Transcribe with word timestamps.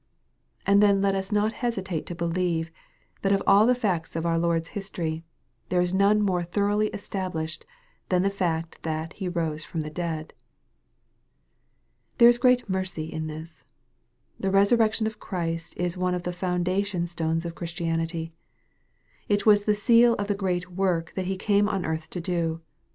And 0.65 0.81
then 0.81 0.99
let 0.99 1.13
us 1.13 1.31
not 1.31 1.53
hesitate 1.53 2.07
to 2.07 2.15
believe, 2.15 2.71
that 3.21 3.31
of 3.31 3.43
all 3.45 3.67
the 3.67 3.75
facts 3.75 4.15
of 4.15 4.25
our 4.25 4.39
Lord's 4.39 4.69
history, 4.69 5.23
there 5.69 5.79
is 5.79 5.93
none 5.93 6.23
more 6.23 6.41
thoroughly 6.41 6.87
established 6.87 7.67
than 8.09 8.23
the 8.23 8.31
fact, 8.31 8.81
that 8.81 9.13
He 9.13 9.29
rose 9.29 9.63
from 9.63 9.81
the 9.81 9.91
dead. 9.91 10.33
There 12.17 12.27
is 12.27 12.39
great 12.39 12.67
mercy 12.67 13.13
in 13.13 13.27
this. 13.27 13.63
The 14.39 14.49
resurrection 14.49 15.05
of 15.05 15.19
Christ 15.19 15.75
is 15.77 15.95
one 15.97 16.15
of 16.15 16.23
the 16.23 16.33
foundation 16.33 17.05
stones 17.05 17.45
of 17.45 17.53
Christianity. 17.53 18.33
It 19.29 19.45
was 19.45 19.65
the 19.65 19.75
seal 19.75 20.15
of 20.15 20.25
the 20.25 20.33
great 20.33 20.71
work 20.71 21.13
that 21.15 21.25
He 21.27 21.37
came 21.37 21.69
on 21.69 21.85
earth 21.85 22.09
to 22.09 22.19
do. 22.19 22.61